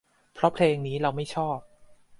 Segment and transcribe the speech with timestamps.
[0.33, 1.57] เพราะเพลงนี้เราไม่ชอบ